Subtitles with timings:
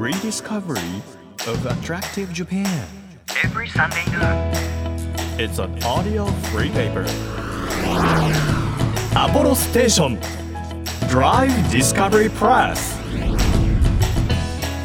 [0.00, 1.02] rediscovery
[1.46, 2.86] of attractive Japan.
[3.44, 4.50] every Sunday noon.
[5.38, 7.04] It's an audio free paper.
[9.14, 10.18] Apollo Station
[11.10, 12.98] Drive Discovery Press.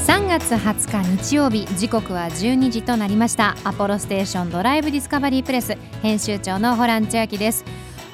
[0.05, 7.63] 3月20日日曜日時刻は12時となりましたアポロステーションドライブディスカバリープレス編集長のホラン千秋です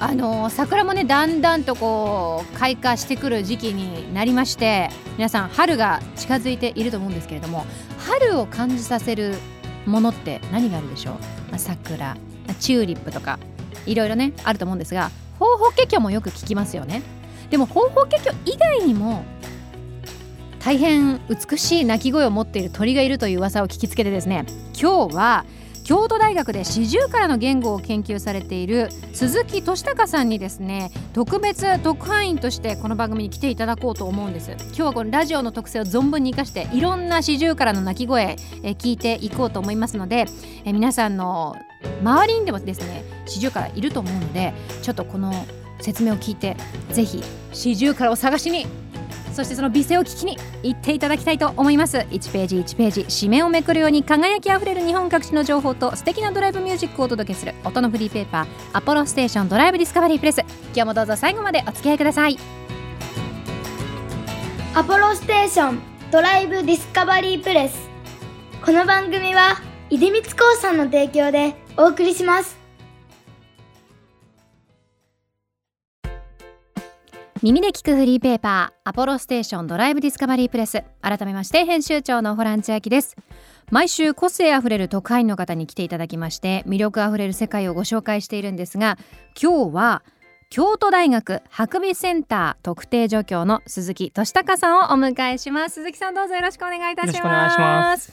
[0.02, 7.64] あの桜もねだんだんとこう開花してくる時期になりまして皆さん春が近づいていると思うんですけれども
[7.98, 9.36] 春を感じさせる
[9.86, 11.14] ものって何があるでしょう、
[11.50, 12.16] まあ、桜
[12.58, 13.38] チューリップとか
[13.86, 17.02] いろいろねあると思うんですがホウホケキョもよく聞きますよね。
[17.50, 19.24] でもホウホケキョ以外にも
[20.58, 24.46] 大変美しい鳴き声を持っている鳥がいるという噂を聞きつけてですね
[24.80, 25.44] 今日は
[25.84, 34.52] 京都大学で四十からの言語を研究されている鈴木俊孝さんにですね特別特派員としてこの番組に来ていただこうと思うんです。
[34.52, 40.26] 今日はこのラジオの特性を存分に生かしていろんな四十からの鳴き声え聞いていこうと思いますので
[40.64, 41.56] え皆さんの
[42.02, 45.32] 周りにでもですね四十からいると思うのでちょっとこの
[45.80, 46.56] 説明を聞いて
[46.90, 47.22] ぜひ
[47.52, 48.66] 四十からを探しに
[49.32, 51.98] そしてその美声を聞きに行っていただきたいと思います。
[51.98, 60.40] 1ページ1ページ紙面をめくるように輝きあふれる日本各地の情報と素敵なドライブミュージックをお届けする音のフリーペーパーアポロステーションドライブディスカバリープレス。
[60.40, 62.38] 今日もどうぞ最後までお付き合いください。
[64.74, 67.90] アポロステーションドライブディスカバリープレス。
[68.64, 69.60] この番組は
[69.90, 72.61] 出光興産の提供でお送りします。
[77.42, 80.84] 耳で聞くフリーペーパーアポロステーションドライブディスカバリープレス。
[81.00, 83.16] 改めまして編集長のホラン千秋です。
[83.72, 88.96] 毎週個性あふれる特派員の方に来ていただきまして魅力あふれる世界をご紹介しているんですが
[89.40, 90.04] 今日は
[90.50, 95.74] 京都大学博美センター特定助教の鈴木俊孝さんをお迎えします。
[95.74, 97.16] 鈴木さんどうぞよろしくお願いいたします。
[97.16, 98.12] よろしくお願いします。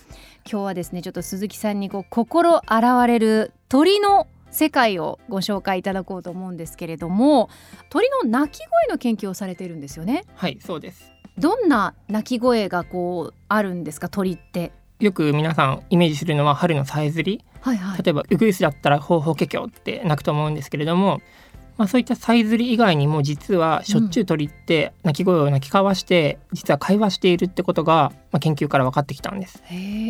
[0.51, 7.49] 今日はですねちょっと鈴木さんにこう心洗われる鳥の世界をご紹介いただこうと思うんですけれども
[7.89, 10.25] 鳥の鳴き声の研究をされているんですよね。
[10.35, 11.11] はいそうです。
[11.37, 14.71] どんな鳴き声がこうあるんですか鳥って？
[14.99, 17.43] よく皆さんイメージするのは春のさえずり。
[17.61, 18.03] はいはい。
[18.03, 21.21] 例えばウグイスだったらホウホケキョって鳴くと思うんですけれども
[21.79, 29.63] まあ、そういったさえずり以外にも実はしょっちゅう鳥って鳴き声を鳴き交わして実は会話しているってことが、まあ、研究から分かってきたんです。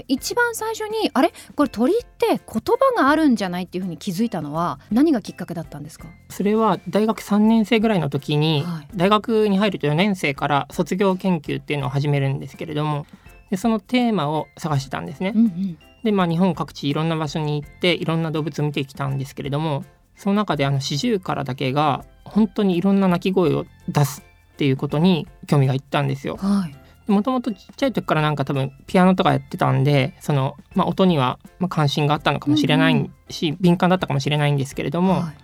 [0.08, 1.32] 一番最初にあれ？
[1.56, 6.08] これ鳥って言葉があるんじゃないっていうふうに気づいたのは何がきっかけだったんですか？
[6.30, 8.88] それは大学3年生ぐらいの時に、はい。
[8.96, 13.06] 大学に入ると4年生から卒業研究っていうのを始めるんですけれども
[13.52, 15.34] でそのテーマを探してたんですね。
[15.36, 15.78] うんうん。
[16.04, 19.86] でまあ日本各地いろんな場所に行っていろんな動物を見てきたんですけれども
[20.20, 24.22] その中であのシジュウカラだけが本当にいろんな鳴き声を出す
[24.54, 26.36] っていうことに興味がいったんですよ。
[26.36, 27.12] はい。
[27.12, 35.36] もともとちっちゃい時からなんか多分ピアノとかやってたんでその、まあ、音にはまあ関心があったのかもしれないし、敏感だったかもしれないんですけれども、はい。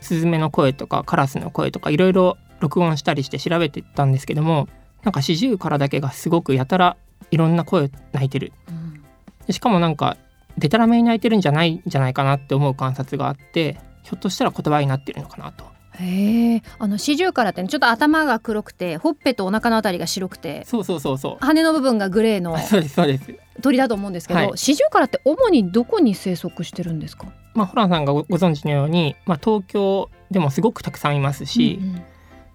[0.00, 4.68] スズメの声とかカラスの声とかいろいろ録音したりして調べてったんですけども
[5.04, 6.96] なんかシジュウカラだけがすごくやたら
[7.30, 8.52] いろんな声を鳴いてる。
[8.68, 9.04] うん。
[9.46, 10.16] でしかもなんか
[10.58, 15.64] デタラメに鳴いてるんじゃないんじゃないかなって思う観察があってひょっとしたら言葉になってるのかなと。
[15.98, 16.62] へえ。
[16.78, 21.44] あのシジュウカラってねちょっと頭が黒くてほっぺとお腹のあたりが白くてそうそうそうそう。
[21.44, 23.24] 羽の部分がグレーのあ そうですそうです。
[23.60, 24.50] 鳥だと思うんですけど、はい。
[24.56, 27.26] シジュウカラって主にどこに生息してるんですか？
[27.54, 32.02] まあホランさんがごご存知のように、まあ、東京でもすごくたくさんいますし、うんうん。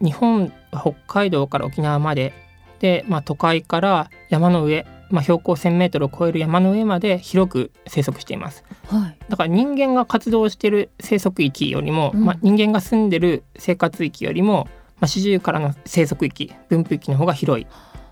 [0.08, 2.34] 日本は北海道から沖縄まで
[2.80, 8.64] で、まあ、都会から山の上、まあ、標高 1,000m を超える山の上まで広く生息しています。
[8.88, 9.18] はい。
[9.30, 12.26] だから人間が活動している生息域よりも、うん。
[12.26, 14.68] まあ、人間が住んでる生活域よりも、
[15.00, 17.68] まあ、四十からの生息域分布域の方が広い。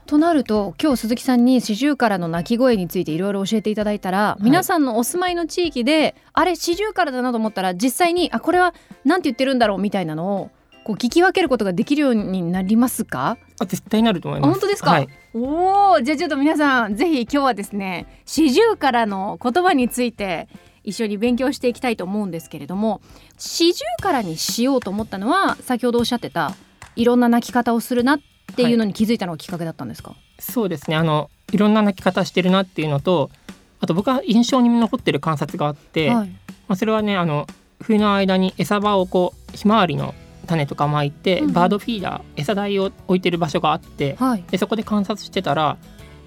[0.06, 4.44] となると今日鈴木さんにシジュウカラの鳴き声についていろいろ教えていただいたら、い。
[4.44, 8.74] 皆さんのお住まいの地域であれシジュウカラだなと思ったら実際にあこれは
[9.04, 10.52] なんて言ってるんだろうみたいなのを
[10.86, 13.40] こう聞き分けることができるようになりますか？
[13.60, 14.50] あ絶対なると思います。
[14.50, 14.92] あ本当ですか？
[14.92, 20.48] はい、おおじゃあちょっと皆さんぜひ今日はですね四十からの言葉について
[20.84, 23.02] 一緒に勉強していきたいと思うんですけれども
[23.40, 26.54] 四十からにしようと思ったのは先ほどおっしゃってた
[26.96, 28.20] いろんな泣き方をするなっ
[28.56, 30.96] ていうのに気づいたのがきっかけだったんですか、そうですね。
[30.96, 33.32] あのいろんな鳴き方してるなっていうのと
[33.80, 36.30] あと僕は印象に残ってる観察があって、はい。
[36.68, 37.48] まあ、それはねあの
[37.82, 40.14] 冬の間に餌場をこうひまわりの
[40.46, 41.54] 種とか巻いて、うんうん。
[41.54, 44.44] バードフィーダー餌台を置いてる場所があってはい。
[44.50, 45.78] でそこで観察してたら、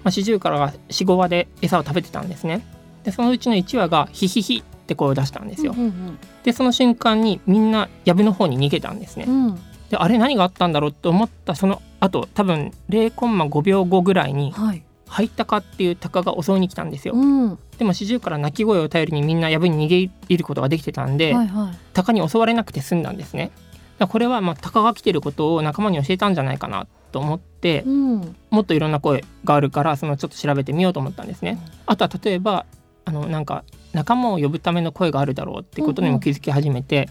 [0.03, 2.65] まあ、シジュウカラが45羽で餌を食べてたんですね。
[3.03, 9.25] でそのうちの1羽がヒヒヒって声を出したんですよ、うんうんでその瞬間にみんな藪の方に逃げたんですね。
[9.27, 9.47] うん。
[9.47, 14.83] うんであれ何があったんだろうと思ったその後多分0.5秒後ぐらいにはい。
[15.07, 21.77] ハイタカっていうタカが襲いに来たんですよ、うん、はでもシジュウカラ鳴き声を頼りにみんな藪に逃げ入ることができてたんで、いはい。
[21.93, 23.51] タカに襲われなくて済んだんですね
[24.07, 27.49] これはまあタカが来てることを仲間に教えたんじゃないかなと思って
[27.85, 31.59] うん、もっといろんな声があるからそのちょっと調べてみようと思ったんですね。
[31.85, 32.65] あとは例えば
[33.03, 33.63] あのなんか
[33.93, 37.09] 仲間を呼ぶための声があるだろうってことにも気づき始めて、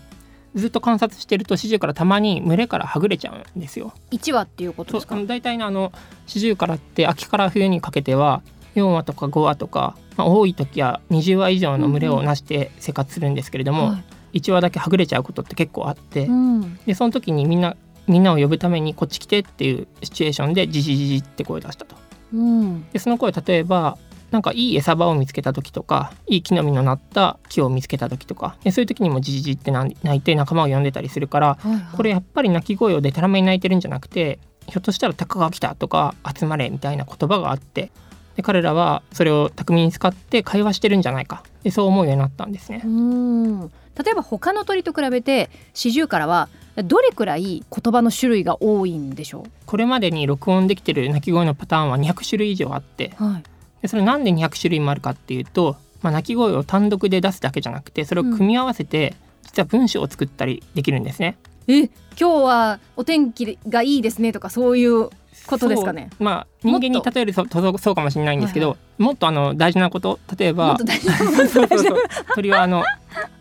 [0.54, 3.92] ずっと観察してるとシジュウカラたまに群れからはぐれちゃうんですよ。
[4.10, 5.16] 一話っていうことですか？
[5.24, 5.92] 大体ねあの
[6.26, 8.42] シジュウカラって秋から冬にかけては
[8.76, 17.76] 4羽とか5羽とか、まあ、多い時は20羽以上の群れをなして生活するんですけれども、はい1羽だけはぐれちゃうことって結構あって、うん、でその時にみんな
[18.06, 21.96] みんなを呼ぶためにこっち来てっていうシチュエーションでジジジジって声を出したと。
[22.32, 23.98] うん、でその声例えば
[24.30, 31.96] なんかいい餌場を見つけた時とかいい木の実のなった木を見つけた時とかでそういう時にもジジジって鳴いて仲間を呼んでたりするからはいはい。
[31.96, 37.90] これやっぱり鳴き声をでたらめに鳴いてるんじゃなくてひょっとしたらタカが来たとか集まれみたいな言葉があって
[38.36, 41.42] で彼らはそれを巧みに使って会話してるんじゃないか。
[41.64, 42.82] でそう思うようになったんですね。
[42.84, 42.88] う。
[42.88, 43.72] ん
[44.02, 46.48] 例えば他の鳥と比べてシジュウカラは
[46.84, 53.24] どれくらい言葉の種類が多いんでしょこれまでに録音できてる鳴き声のパターンは200種類以上あってう。
[53.24, 53.42] はい。
[53.82, 61.36] でそれなんで200種類もあるかっていうと、まあ、鳴き声を単独で出すだけじゃなくてそれを組み合わせて、実は文章を作ったりできるんですね。
[61.68, 65.10] え、今日はお天気がいいですねとかそういう
[65.48, 66.10] ことですかね。
[66.18, 67.46] まあ人間に例えると。
[67.78, 70.76] そうかもしれないんですけど、はいもっとあの大事なこと例えば
[72.34, 72.82] 鳥はあの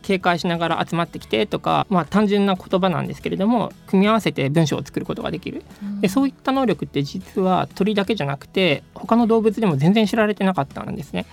[0.03, 5.63] 警戒しながら集まってきてとか、まあ、単純な言葉なんですけれども組み合わせて文章を作ることができる。
[5.99, 11.25] でそういった能力って実は鳥だけじゃなくて他の動物でも全然知られてなかったんですね。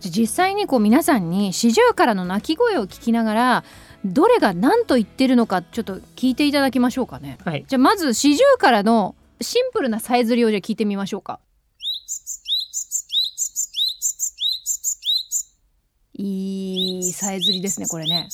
[0.00, 3.64] 実際にこう皆さんにシジュウカラの鳴き声を聞きながら
[4.04, 7.38] どれが何と言ってるのかちょっと聞いていただきましょうかね。
[7.44, 11.40] はい、じゃあまずシジュウカラのシンプルなさえずりをじゃあ聞いてみましょうか。
[16.14, 18.28] いいさえずりですねこれね。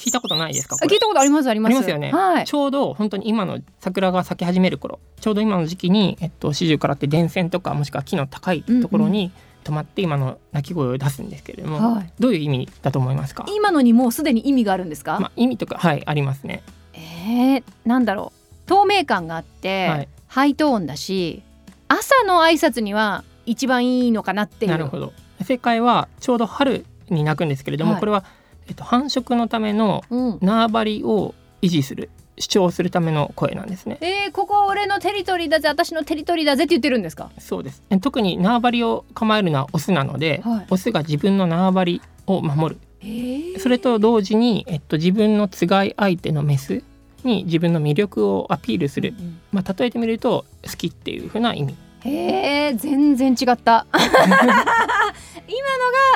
[0.00, 1.72] 聞いたことないですか聞いたことありますあります。
[1.72, 2.44] ありますよね、はい。
[2.44, 9.32] ちょうど本当に今の桜が咲き始める頃ちょうど今の時期に、えっと、四十からって電線とかもしくは木の高いところに
[9.64, 15.18] 止まって今の鳴き声を出すんですけれども、はいどういう意味だと思いますか、今のにもうすでに意味があるんですか？
[15.18, 16.62] まあ、意味とかはいありますね。
[16.92, 20.08] えー、なんだろう透明感があって、はい。
[20.26, 21.42] ハイトーンだし
[21.86, 24.72] 朝の挨拶には一番いいのかなっていう。
[24.72, 25.12] なるほど。
[25.44, 28.00] 正解はちょうど春に鳴くんですけれども、はい。
[28.00, 28.24] これは、
[28.66, 33.98] えっと、繁殖のためのうん、縄張りを維持する主張するための声なんですね。
[34.00, 37.30] えー、ここ俺のテリトリーだぜ私のテリトリーだぜって言ってるんですか？
[37.38, 37.82] そうです。
[37.90, 40.66] え特に縄張りを構えるのはオスなので、はい。
[40.70, 42.80] オスが自分の縄張りを守る。
[43.02, 43.60] えー。
[43.60, 46.82] それと同時に、えっと、自分のつがい相手のメス
[47.24, 51.76] に自分の魅力をアピールする、うんまあ、例えてみると好きっていう風な意味。
[52.04, 53.86] へえ全然違った。
[53.92, 54.62] 今の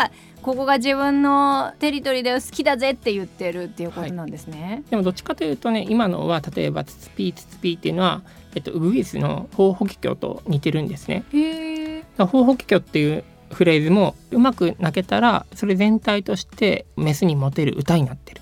[0.02, 0.10] が
[0.42, 8.22] ここが自分のテリトリーで好きだぜって言ってるっていうことなんですね、でもどっちかというとね今のは例えば「つつぴーつつぴー」っていうのは、
[8.54, 11.24] えっと、ウグイスのホウホケキョと似てるんですね。
[11.34, 18.40] へホウホケキョっていうフレーズもうまく鳴けたらそれ全体としてメスにモテる歌になってる。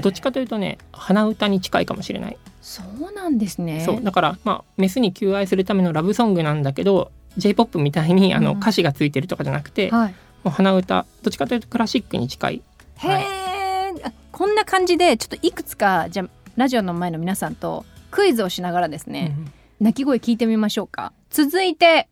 [0.00, 2.38] どっちかというとね鼻歌に近いかもしれない。
[2.60, 3.84] そうなんですね。
[3.84, 8.58] そうだからまあメスに求愛するためのラブソングなんだけど J−POP みたいにあのうん。
[8.58, 10.14] 歌詞がついてるとかじゃなくて、はい。
[10.44, 12.62] もう鼻歌どっちかというとクラシックに近い。
[12.96, 21.12] へえ、あこんな感じでちょっといくつかじゃあラジオの前の皆さんとクイズをしながらですね、うん鳴き声聞いてみましょうか。
[21.28, 22.08] 続いて。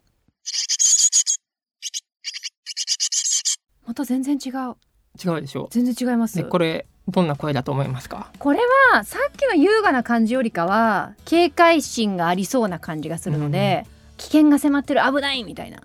[3.86, 4.74] また全然違う。
[5.24, 5.68] 違うでしょ。
[5.70, 6.36] 全然違います。
[6.36, 8.28] でこれどんな声だと思いますか？
[8.38, 8.60] これ
[8.92, 13.86] はさっきの優雅な感じよりかは警戒心がありそうな感じがするので、
[14.16, 15.78] 危険が迫ってる危ないみたいな。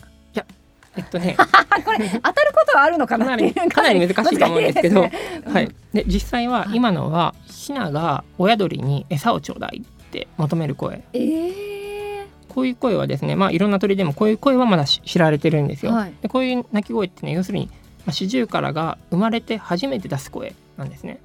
[0.98, 1.36] えっとね。
[1.38, 1.46] あ
[1.84, 5.02] これ当たることはあるのかかななってかなり難しいと思うんですけど。
[5.02, 5.54] 難しいですね。
[5.54, 6.76] はい、で実際ははい。
[6.76, 11.04] 今のはヒナが親鳥に餌をちょうだいって求める声。
[11.12, 12.26] えー。
[12.48, 15.92] こういう声はですねまあいろんな鳥でもこういう声はまだし知られてるんですよ。
[15.92, 17.66] はいでこういう鳴き声ってね要するに、
[18.06, 21.20] まあ、シジュウカラが生まれて初めて出す声なんですね。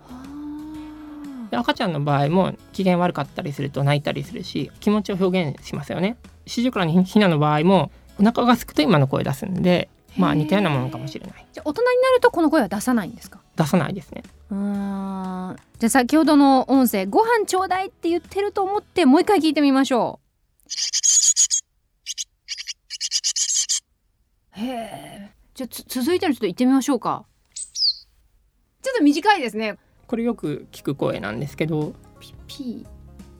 [1.50, 6.16] で赤ちゃんの場合も機嫌悪かったりすると泣いたりするし気持ちを表現しますよね。
[6.47, 7.90] シジュウカラにヒナの場合も
[8.21, 11.47] お腹が空くと今の声出すんでまあ似たようなものかもしれない。
[11.52, 13.40] じゃあ大人になるとこの声は出さないんですか？
[13.57, 14.23] 出さないですね。
[14.50, 14.57] うー
[15.52, 20.21] んじゃあ先ほどの音声「ご飯ちょうだい」って言ってると思ってもう一回聞いてみましょ
[24.57, 24.61] う。
[24.61, 25.30] へえ。
[25.54, 27.25] じゃあつ続いてのちょっと言ってみましょうか。
[28.82, 29.76] ちょっと短いですね。
[30.06, 31.92] これよく聞く声なんですけど。
[32.18, 32.87] ピピー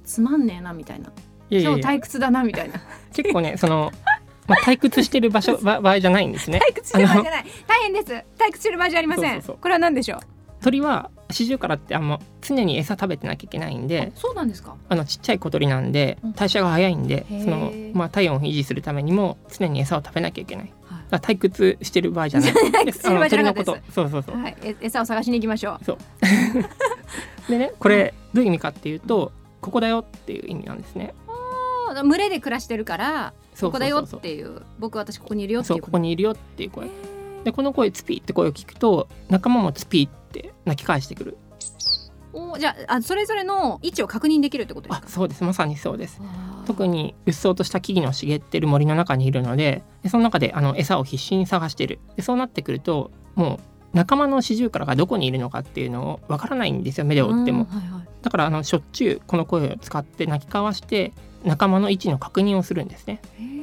[0.05, 1.11] つまんねえなみたいな。
[1.51, 2.81] 今日退屈だなみたいな。
[3.13, 3.91] 結構ねその
[4.47, 6.61] まあ、退屈してる場所ば場合じゃないんですね。
[6.71, 7.47] 退屈してる場合じゃない。
[7.67, 8.13] 大変です。
[8.37, 9.23] 退屈してる場合じゃありません。
[9.23, 9.57] そうそうそう。
[9.61, 10.21] これは何でしょう？
[10.63, 14.77] 鳥はシジュウカラってあの常に餌食べてなきゃいけないんでそうなんですか。
[14.89, 16.33] あのちっちゃい小鳥なんでうん。
[16.33, 20.73] 代謝が早いんで、そのまあ、体温を維持するためにも常に餌を食べなきゃいけない
[21.19, 22.51] 退屈してる場合じゃない。
[22.93, 25.97] してる場合じゃそうそうそうはいえ餌を探しに行きましょう。
[27.51, 31.15] でねこれどういう意味かっていうとここだよっていう意味なんですね。
[31.89, 34.07] あー群れで暮らしてるからそうここだよそう。
[34.07, 36.89] そうっていう僕私ここにいるよってそいううここにいるよっていう声。
[37.45, 41.37] でこの声ツピーって声を聞くと仲間もツピーって鳴き返してくる。
[42.33, 45.43] おじゃああそれぞれの位置を確認できるってことですあかそうです。
[45.43, 46.21] まさにそうです
[46.67, 51.99] 特にうっそうとした木々の茂ってる森の中にいるのででその中であの餌を必死に探してる。
[52.17, 57.65] でそうなってくるともう仲間のシジュウカラがどこにいるのかっていうのをわからないんですよ目で追っても。
[57.71, 58.09] うんはいはい。
[58.23, 61.13] だからあのしょっちゅうこの声を使って鳴き交わして
[61.45, 63.21] 仲間の位置の確認をするんですね。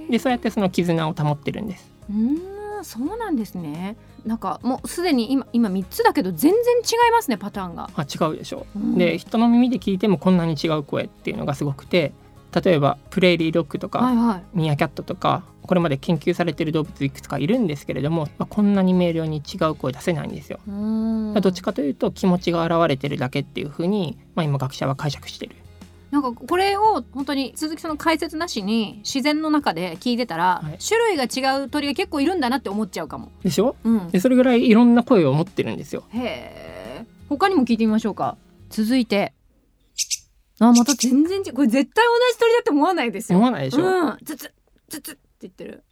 [0.10, 1.90] でそうやってその絆を保ってるんです。
[2.10, 3.96] うーんそうなんですね。
[4.26, 8.98] なんかもうすでに今今3つだけど全然違いますねパターンが、あ違うでしょうん。
[8.98, 12.12] で人の耳で聞いてもこんなに違う声っていうのがすごくて
[12.54, 20.60] 例えばプレーリードッグとか、はいはいミーアキャットとかこれまで研究されている動物いくつかいるんですけれども、まあ、こんなに明瞭に違う声出せないんですよ。
[20.66, 25.56] どっちかというと気持ちが現れてるだけっていうふうに、まあ、今学者は解釈してる。
[26.10, 33.30] なんかこれを本当に鈴木さんの解説なしに自然の中で聞いてたら、はい種類が違う鳥が結構いるんだなって思っちゃうかも。
[33.44, 33.76] でしょ？
[33.84, 36.06] うん、でそれぐらいいろんな声を持ってるんですよ。
[36.12, 36.22] へ
[37.02, 37.06] え。
[37.28, 38.38] 他にも聞いてみましょうか。
[38.70, 39.34] 続いて。
[40.60, 43.38] あまた全然違うこれ絶対同じ鳥だって思わないですよ。
[43.38, 44.18] 思わないでしょ、うん。
[44.26, 44.54] つつ
[44.90, 45.84] つつって言ってる。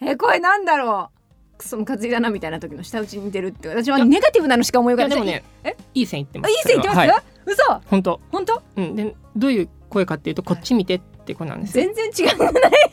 [0.00, 1.58] えこれなんだろう？
[1.58, 3.68] クソムカついだなみたいな時の舌打ちに似てるって。
[3.68, 5.18] 私はネガティブなのしか思い浮かべない。
[5.18, 5.76] でもねえ？
[5.94, 6.60] いい線いってまあいす。
[6.60, 7.10] い線いってます、はい、
[7.46, 7.62] 嘘？
[7.86, 8.62] 本当、本当？
[8.76, 11.84] うん、でどういう声かっていうとこっち見てって声なんですよ。
[11.84, 12.52] 全然違うない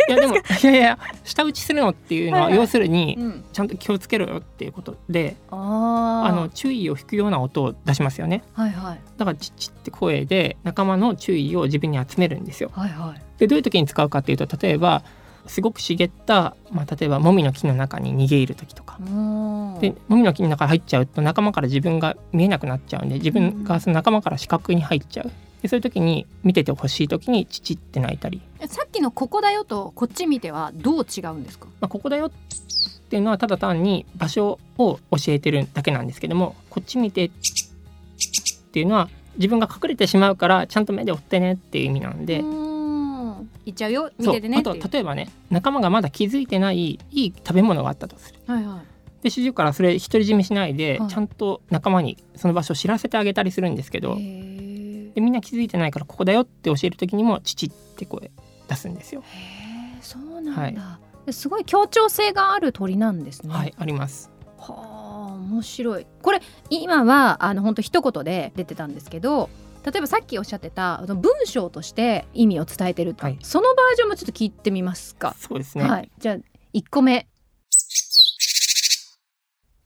[0.09, 8.43] いやでもいやいや舌打ちするのっていうのははいはい要するにうんちゃんと気をつけろよっていうことでああの注意を引くような音を出しますよね。
[8.53, 12.71] はいはいだからチッチって声で仲間の注意を自分に集めるんですよ。
[12.73, 15.03] はいはいでどういう時に使うかっていうと例えば
[15.47, 18.97] すごく茂った、まあ、例えばモミの木の中に逃げ入る時とか。
[19.79, 25.31] でモミの木の中に入っちゃうと仲間から自分が見えなくなっちゃうんで自分がその仲間から視覚に入っちゃう。
[25.63, 31.67] でそういう時に見ててほしい時にチチって鳴いたり、さっきのここだよとこっち見てはどう違うんですか？
[31.79, 32.31] まあ、ここだよっ
[33.09, 37.31] ていうのはただ単に場所を教えてるだけなんですけどもこっち見てっ
[38.71, 42.43] ていうのは自分が隠れてしまうからちゃんと目で追ってねっていう意味なんで。
[43.65, 44.11] 行っちゃうよ。
[44.19, 48.39] 見ててねあと例えばね仲間がまだ気づいてないいい食べ物があったとする。
[48.45, 49.23] はいはい。
[49.23, 51.09] で主従からそれ独り占めしないで、はい。
[51.09, 54.17] ちゃんと仲間にその場所を知らせてあげたりするんですけど
[55.15, 58.31] でみんな気づいてないからここだよって教える時にも「父」って声
[58.67, 59.23] 出すんですよ。
[59.25, 60.77] へーそうなんだ、はい。
[61.25, 63.53] ですごい協調性がある鳥なんですね。
[63.53, 64.31] はいあります。
[64.57, 66.07] はあ面白い。
[66.21, 69.49] これ今はあの本当一言で出てたんですけど
[69.85, 73.37] 例えばさっきおっしゃってた文章として意味を伝えてると、はい。
[73.41, 75.35] そのバージョンもちょっと聞いてみますか。
[75.37, 75.83] そうですね。
[75.83, 76.09] はい。
[76.17, 76.35] じゃあ
[76.73, 77.27] 1個目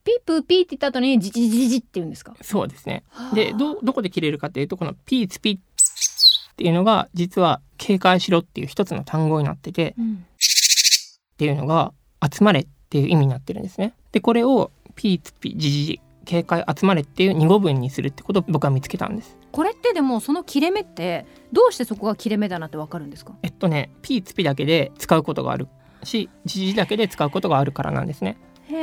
[0.08, 2.34] ピープーピーって言った後にジジジジジって言うんですか？
[2.42, 3.04] そうですね。
[3.34, 11.92] でどどこで切れるかっていうとこの「ピーツピッ」っていうのが実は「警戒しろ」っていう一つの単語になっててうんっていうのが
[12.24, 13.94] 「集まれ」っていう意味になってるんですね。
[14.14, 19.38] でこれを「ピーツピジジジ」警戒集まれっていう二語文にするってことを僕は見つけたんです。
[19.52, 23.34] これってでもその切れ目ってどうしてそこが切れ目だなってわかるんですか？
[23.44, 25.68] えっとね、ピーツピだけで使うことがある
[26.04, 28.38] し、ジジだけで使うことがあるからなんですね。
[28.70, 28.76] へ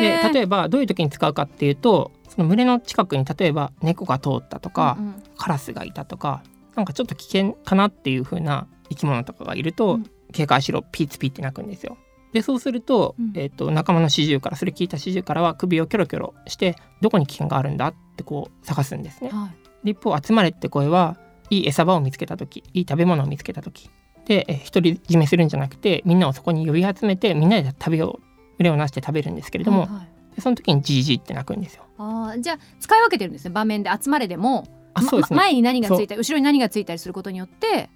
[0.00, 5.22] で、え例えばどういう時に使うかっていうと、その群れの近くに例えば猫が通ったとか、うんうん。
[5.36, 6.42] カラスがいたとか、
[6.74, 10.10] なんかちょっと危険かなっていう風な生き物とかがいると、うん。
[10.32, 11.96] 警戒しろ、ピーツピって鳴くんですよ。
[12.32, 13.32] でそうすると,、うん。
[13.34, 19.30] えっと仲間の始終からそれ聞いた始終からは首をキョロキョロしてどこに危険があるんだってこう探すんですね。
[19.30, 19.48] は
[19.82, 19.86] い。
[19.86, 21.16] で一方集まれって声は
[21.48, 23.88] いい餌場を見つけた時いい食べ物を見つけた時。
[24.26, 31.84] でえ独り占めするんじゃなくてみんなをそこに呼び集めてみんなで食べよう腕をなして食べるんですけれども、はいはいでその時にジージーって鳴くんですよ。
[31.96, 37.88] あーじゃあ使い分けてるんですね場面で集まれでもまあそうですね、ま前に何がついたり後ろに何がついたりすることによって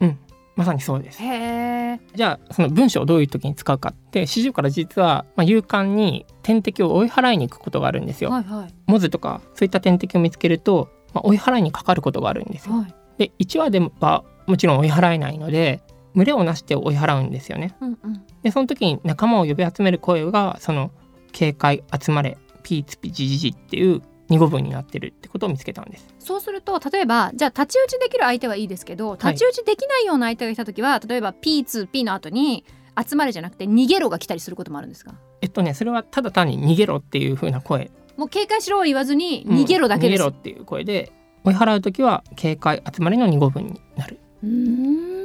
[0.57, 1.19] まさにそうです。
[1.19, 8.31] じゃあその文章をどういう時に使うかって始終から実は、まあ、勇敢に天敵を追い払いに行くことがあるんですよ。
[8.31, 12.75] はいはいモズとかそういった天敵を見つけると、まあ、追い払いにかかることがあるんですよ。
[12.75, 15.83] はいで1話ではもちろん追い払えないので
[16.15, 17.75] 群れをなして追い払うんですよね。
[17.81, 18.23] うんうん。
[18.43, 20.91] でその時に仲間を呼び集める声がその
[21.33, 26.07] 警戒集まれピーツピジジジっていう二語文になってるってことを見つけたんです。
[26.19, 32.65] そうすると例えばじゃあ太刀打ちできる相手はいいですけど太刀打ちできないような相手がいた時は、例えば P2P の後に
[33.09, 35.15] 集まれじゃなくて逃げろが来たりすることもあるんですか？
[35.41, 37.91] えっとねそれはただ単に逃げろっていう風な声。
[38.17, 41.13] もう警戒しろを言わずに逃げろだけです、うん逃げろっていう声で
[41.45, 44.19] 追い払う時は警戒集まりの2語分になる。
[44.43, 45.20] うーん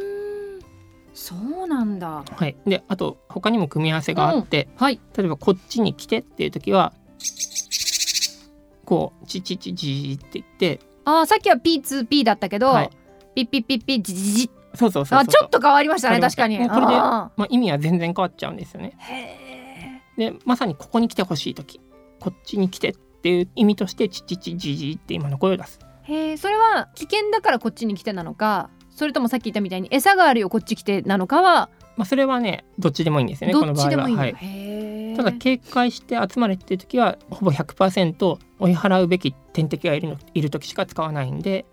[1.15, 2.23] そうなんだ。
[2.29, 2.57] はい。
[2.67, 4.99] であと他にも組み合わせがあって、はい。
[5.17, 6.93] 例えばこっちに来てっていう時は
[8.83, 10.45] こうチチチジーって言っ
[10.77, 12.89] てあーさっきは P2P だったけど、はい。
[13.33, 16.59] ピッピッピッピッジジジそうそうそうあちょっと変わりましたね確かに。
[16.59, 20.01] ねこれであまあ、意味は全然変わっちゃうんですよね。
[20.17, 21.79] でまさにここに来てほしい時
[22.19, 25.79] こっちに来てっていう意味としてチチチジジーって今の声を出す。
[26.07, 26.37] ーへー。
[26.37, 34.21] それは危険だからこっちに来てなのかそれともさっき言ったみたいに餌があるよこっち来てなのかはまあ、それはねどっちでもいいんですよねどっちでもいいは。
[34.23, 41.65] はい、ただ警戒して集まれっていう時はほぼ100%追い払うべき天敵がいるのいる時しか使わないんで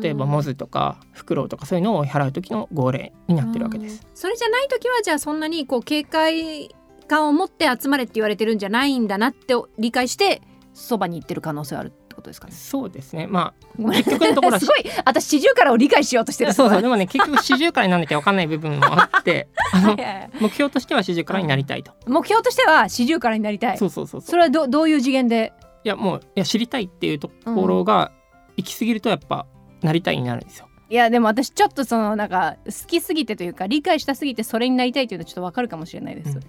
[0.00, 4.02] 例えばモズとかフクロウとかそういうのを追い払う時の号令になってるわけです。
[4.02, 4.08] うん。
[4.14, 6.74] それじゃない時はじゃあそんなにこう警戒
[7.06, 10.40] 感を持って集まれって言われてるんじゃないんだなって理解して
[10.72, 12.52] そばに行ってる可能性があることですかね。
[12.52, 13.26] そうですね。
[13.28, 14.02] まごめん。
[14.02, 16.50] 結局のところは すごい私四十からを理解しようとしてる。
[16.50, 16.82] あそうそう。
[16.82, 19.96] でもね結局四十からになんなきゃ分かんない部分もあって あの
[20.40, 21.92] 目標としては四十からになりたいと。
[22.06, 23.78] 目標としては四十からになりたい。
[23.78, 24.30] そうそうそうそう。
[24.30, 25.52] それはどどういう次元で？
[25.84, 28.10] いやもういや知りたいっていうところが
[28.56, 29.46] 行き過ぎるとやっぱ
[29.82, 30.68] なりたいになるんですよ。
[30.88, 36.30] いやでも私ちょっとそのなんか好きすぎてというか理解したすぎてそれになりたいというのはちょっとわかるかもしれないです。
[36.30, 36.40] うん。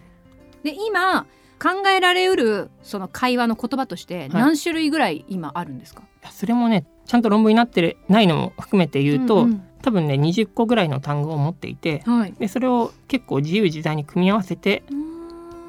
[0.63, 1.25] で今
[1.59, 12.33] 考えられうるその会話の言葉として何種類ぐらい今あるんですか、いやそれもねちゃんと論文になってるないのも含めて言うと、ん多分ね20個ぐらいの単語を持っていてうんはい。
[12.33, 14.83] でそれを結構自由自在に組み合わせて、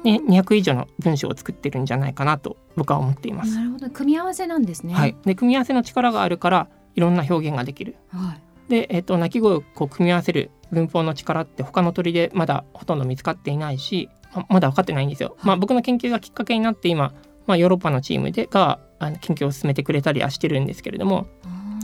[0.03, 3.55] ね、200以上の文章を作ってるんじゃないかなと僕は思っています。
[3.55, 3.89] なるほど。
[3.89, 4.93] 組み合わせなんですね。
[4.93, 7.95] はい、で組み合わせの力があるからいろんな表現ができる。
[8.09, 8.35] は
[8.67, 8.69] い。
[8.69, 15.37] で、えっと鳴き声をこう組み合わせる文法の力って他の鳥でまだほとんど見つかっていないしままだ分かってないんですよ。
[15.43, 17.13] まあ、僕の研究がきっかけになって今、
[17.47, 21.27] まあ、ヨーロッパのチームでがあの研究を進めてくれたりはしてるんですけれども。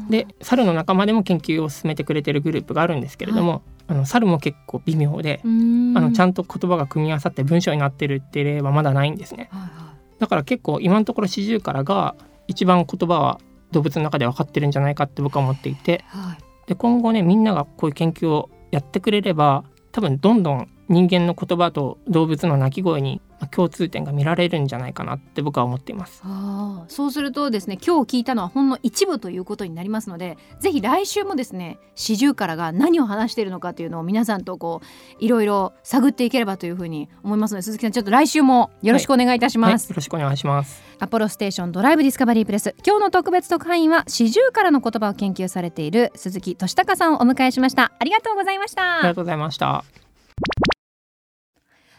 [0.09, 9.49] で猿の仲間でも研究を進めてくれてるグループがあるんですけれども、あの猿も結構微妙で、あのちゃんんと言葉が組み合わさって文章になってるって例はまだないんですね。
[9.51, 12.15] はいはだから結構今のところ四十からが
[12.47, 13.39] 一番言葉は
[13.71, 16.03] 動物の中で分かってるんじゃないかって僕は思っていて。
[16.13, 16.37] いはい。
[16.67, 26.21] で今後ねみんながこういう研究をやってくれれば多分どんどん人間の言葉と動物の鳴き声にまあ共通点が見られるんじゃないかなって僕は思っています。
[26.23, 39.89] ああそうするとですね今日聞いたのはほんの一部ということになりますのでぜひ来週もですね四十からが何を話しているのかというのを皆さんとこういろいろ探っていければというふうに思いますので鈴木さんちょっと来週もよろしくお願いいたしはい、ます。
[39.89, 40.83] よろしくお願いします。
[40.99, 50.04] アポロステーションドライブディスカバリープレス今日の特別特派員は四十からの言葉を研究されている鈴木俊孝さんをお迎えしましたありがとうございましたありがとうございました。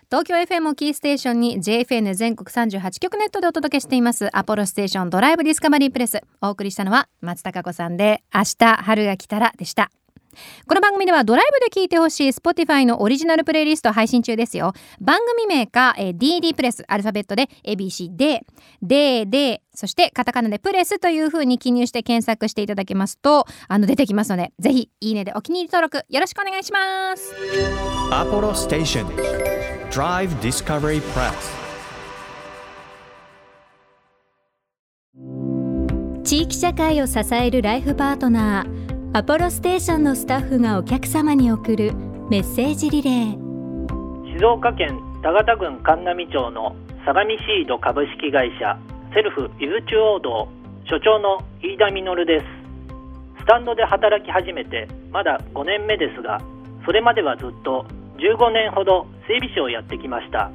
[0.08, 4.28] 東京 FM をキーステーションに JFN 全国38局ネットでお届けしています。
[4.36, 6.20] アポロステーションドライブディスカバリープレス。
[6.40, 9.90] お送りしたのは松たか子さんで明日春が来たらでした。
[10.68, 14.74] この番組ではドライブで聴いてほしい Spotify のオリジナルプレイリスト配信中ですよ。
[15.00, 18.46] 番組名か、DD プレスアルファベットで ABC で
[18.84, 27.34] DD そしてカタカナでプレスという風に記入して検索していただけますとあの出てきますのでぜひいいねでお気に入り登録よろしくお願いします。
[28.10, 31.32] Apollo Station Drive Discovery Press.
[36.22, 41.94] 地域社会を支えるライフパートナーアポロステーションのスタッフがお客様に送る
[42.28, 44.36] メッセージリレー。
[44.36, 48.78] 静岡県田形郡神南町の相模シード株式会社
[49.14, 50.48] セルフ伊豆中央道
[50.84, 52.44] 所長の飯田実です。
[53.40, 56.38] スタンドで働き始めてまだ5年目ですが
[56.84, 57.86] それまではずっと
[58.18, 60.50] 15年ほど整備士をやってきました。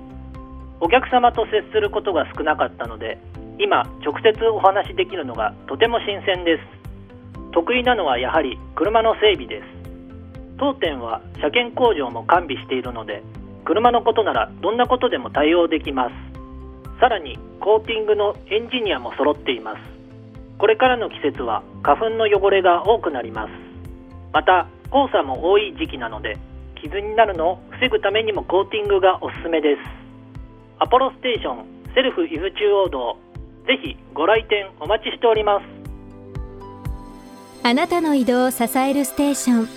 [0.80, 3.20] お客様と接することが少なかったので
[3.60, 6.64] 今直接お話しできるのがとても新鮮です。
[7.52, 9.66] 得意なのはやはり車の整備です。
[10.58, 13.24] 当店は車検工場も完備しているので
[13.66, 16.32] 車のことならどんなことでも対応できます。
[17.00, 19.78] さらにコーティングのエンジニアも揃っています。
[20.58, 23.52] これからの季節は花粉の汚れが多くなります。
[24.34, 26.38] また黄砂も多い時期なので
[26.82, 29.82] 傷になるのを防ぐためにもコーティングがおすすめです。
[30.80, 33.18] アポロステーションセルフ伊豆中央道。
[33.68, 35.66] ぜひご来店お待ちしております。
[37.64, 39.68] あなたの移動を支えるステーション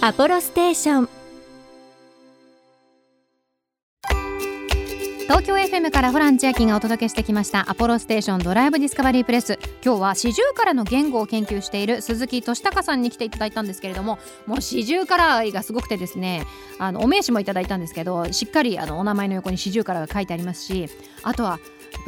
[0.00, 1.21] アポロステーション。
[5.24, 7.70] 東京 FM からホラン千秋がお届けしてきました。
[7.70, 9.58] アポロステーションドライブディスカバリープレス。
[9.84, 16.44] 今日は四十からの言語を研究している鈴木俊孝さんに来ていただいたんですけれどももう四十から愛がすごくてですね
[16.78, 20.88] あのお名刺もいただいたんですけどしっかりあのお名前の横に四十からが書いてありますし
[21.22, 21.58] あとは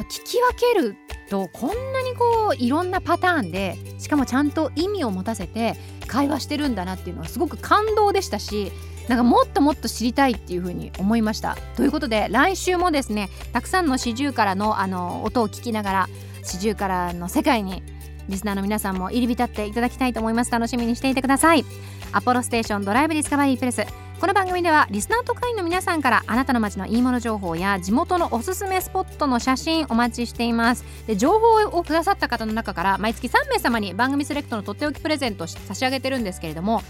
[0.09, 0.95] 聞き分ける
[1.29, 5.75] とこんなにこういろんなパターンでしかもちゃんと意味を持たせて
[6.07, 8.71] 会話してるんだなっていうのはすごく感動でしたし
[9.07, 11.57] なんかもっともっと知りたいっていうふうに思いました。
[11.75, 16.09] ということで来週もですねたくさんの四十からのあの音を聞きながら
[16.43, 17.83] 四十からの世界に
[18.27, 20.51] リスナーの皆さんも入り浸っていただきたいと思います。
[20.51, 21.65] 楽しみにしていてください。
[22.11, 23.85] アポロステーションドライブディスカバリープレス
[24.21, 30.85] この番組ではリスナーと会員の皆さんからあなたの街のいいもの情報や地元のおすすめスポットの写真お待ちしています。
[31.05, 36.81] で情報をくださった方の中から毎月3名様に番組セレクトのとっておきプレゼントを差し上げてるんですけれども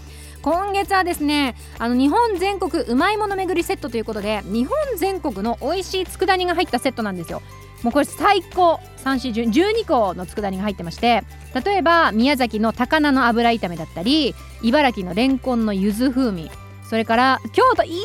[0.46, 7.42] 今月はですねあの日本全国うまいもの巡りセットということで日本全国の美味しい佃煮が入ったセットなんですよ。
[7.82, 8.78] もうこれ最高。
[8.98, 11.24] 3 4 12個の佃煮が入ってまして
[11.64, 16.50] 例えば宮崎の高菜の油炒めだったり茨城のレンコンの柚子風味
[16.88, 18.00] それから京都いいね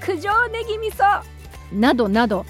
[0.00, 1.22] 九条ネギ味噌
[1.72, 2.44] などなど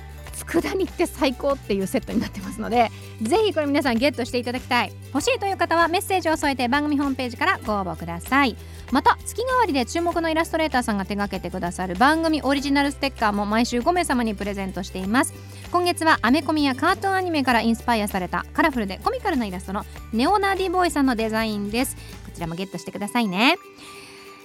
[0.47, 2.91] 佃煮って最高っていうセットになってますので
[3.23, 4.93] ぜひこれ皆さんゲットしていただきたい。
[5.15, 8.57] 欲しいという方はメッセージを添えて番組ホームページからご応募ください。
[8.91, 15.35] また月替わりで注目のイラストレーターさんが手掛けてくださる番組オリジナルステッカーも毎週5名様にプレゼントしています。
[15.71, 21.97] 今月はアメコミやカートンアニメからインスパイアされたカラフルでコミカルなイラストのネオナーディボーイさんのデザインです。
[21.97, 22.03] こ
[22.35, 23.57] ちらもゲットしてくださいね。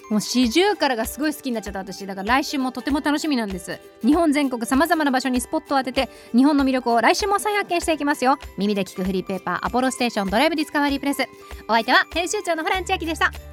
[0.09, 2.05] もう四十からがすごい好きになっちゃった私。
[2.05, 3.79] だから来週もとても楽しみなんです。
[4.03, 8.37] 日本全国さまざまな場所にスポットを当てて日本の魅力を来週も再発見していきますよ。
[8.57, 11.23] 耳で聞くフリーペーパーアポロステーションドライブディスカバリープレス。
[11.67, 13.31] お相手は編集長のホラン千秋でした。